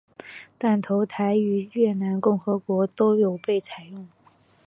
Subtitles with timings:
[0.57, 4.07] 断头台于越南共和国都有被采用。